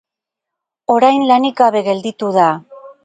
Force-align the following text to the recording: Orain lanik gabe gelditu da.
Orain 0.93 1.25
lanik 1.33 1.59
gabe 1.61 1.83
gelditu 1.89 2.33
da. 2.39 2.49